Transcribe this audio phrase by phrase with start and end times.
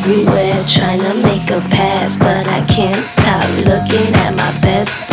[0.00, 5.09] everywhere trying to make a pass, but I can't stop looking at my best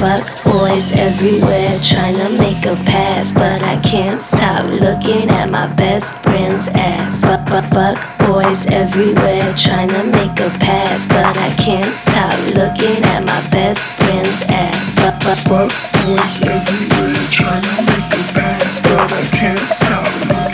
[0.00, 5.66] Fuck boys everywhere trying to make a pass, but I can't stop looking at my
[5.74, 7.20] best friend's ass.
[7.20, 13.04] Fuck, fuck, fuck boys everywhere trying to make a pass, but I can't stop looking
[13.04, 14.94] at my best friend's ass.
[14.94, 15.70] Fuck, fuck, fuck
[16.06, 20.49] boys everywhere trying to make a pass, but I can't stop.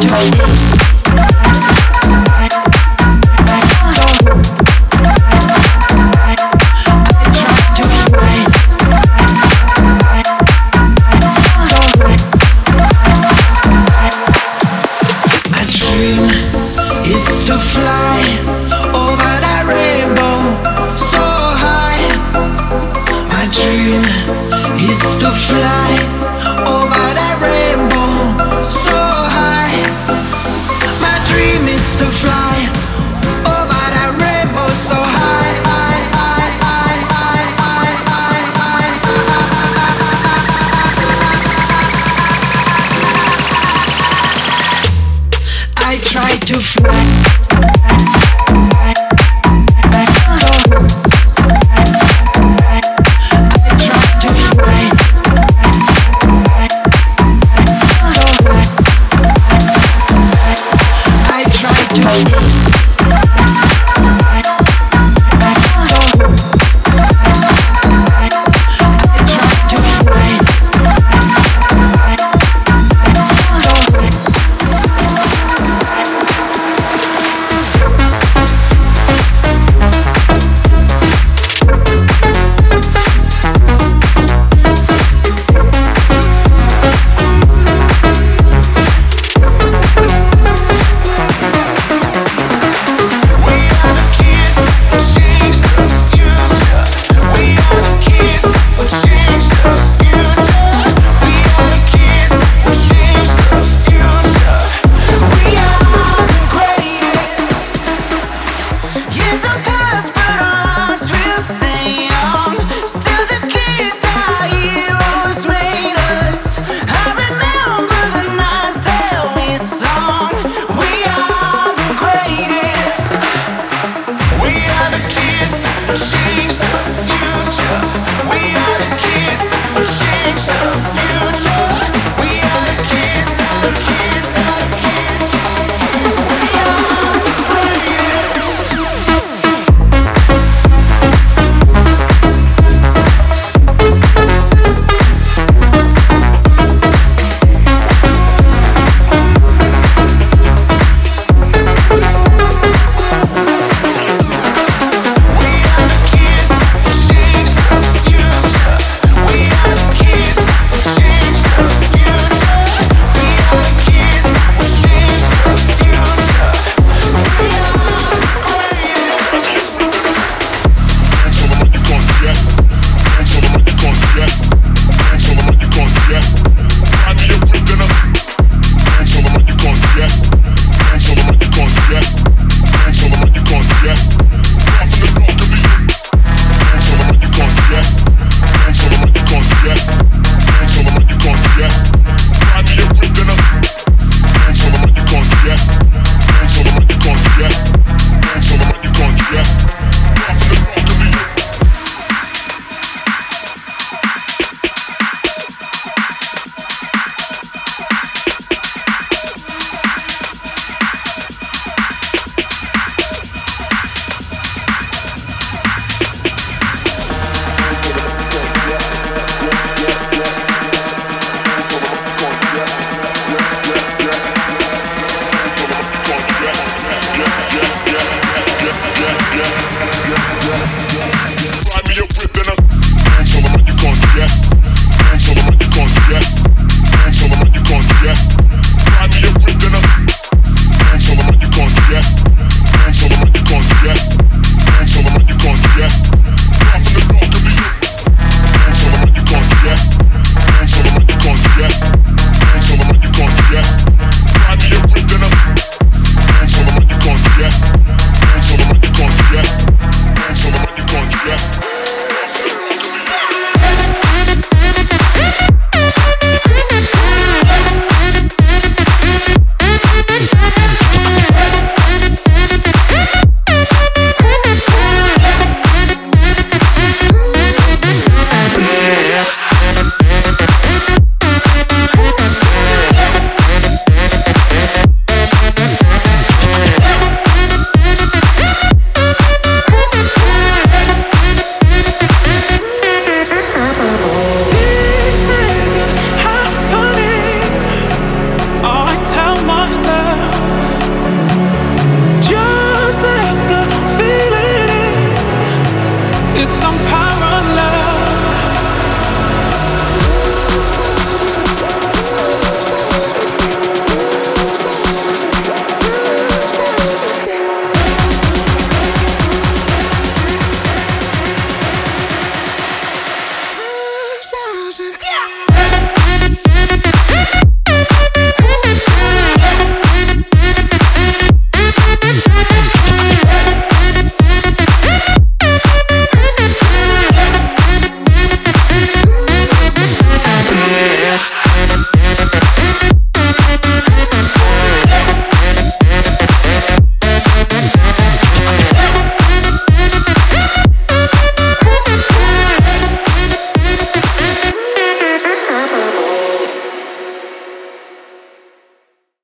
[0.00, 0.65] do.
[45.88, 48.35] I try to fly.